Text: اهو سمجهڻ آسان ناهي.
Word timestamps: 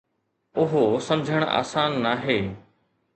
اهو 0.61 0.81
سمجهڻ 1.09 1.45
آسان 1.59 1.99
ناهي. 2.07 2.39